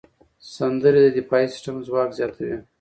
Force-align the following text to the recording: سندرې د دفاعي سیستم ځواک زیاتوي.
سندرې 0.55 0.99
د 1.03 1.07
دفاعي 1.17 1.45
سیستم 1.53 1.75
ځواک 1.87 2.09
زیاتوي. 2.19 2.55